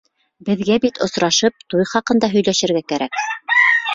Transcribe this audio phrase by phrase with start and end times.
[0.45, 3.21] Беҙгә бит осрашып, туй хаҡында һөйләшергә кәрәк.